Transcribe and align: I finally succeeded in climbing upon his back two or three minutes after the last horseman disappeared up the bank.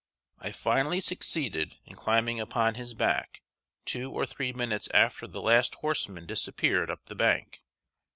I 0.39 0.51
finally 0.51 0.99
succeeded 0.99 1.75
in 1.85 1.95
climbing 1.95 2.39
upon 2.39 2.73
his 2.73 2.95
back 2.95 3.43
two 3.85 4.11
or 4.11 4.25
three 4.25 4.51
minutes 4.51 4.89
after 4.95 5.27
the 5.27 5.43
last 5.43 5.75
horseman 5.75 6.25
disappeared 6.25 6.89
up 6.89 7.05
the 7.05 7.13
bank. 7.13 7.61